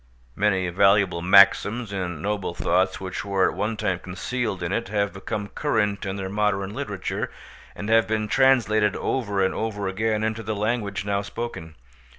[0.35, 5.13] Many valuable maxims and noble thoughts which were at one time concealed in it have
[5.13, 7.29] become current in their modern literature,
[7.75, 11.75] and have been translated over and over again into the language now spoken.